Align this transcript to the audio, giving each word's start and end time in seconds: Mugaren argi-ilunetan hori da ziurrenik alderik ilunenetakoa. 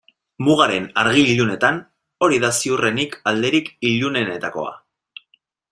Mugaren 0.45 0.87
argi-ilunetan 1.01 1.77
hori 2.27 2.41
da 2.45 2.51
ziurrenik 2.63 3.17
alderik 3.33 3.73
ilunenetakoa. 3.91 4.77